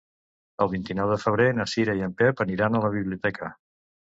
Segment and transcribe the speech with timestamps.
[0.63, 3.53] El vint-i-nou de febrer na Cira i en Pep aniran a la biblioteca.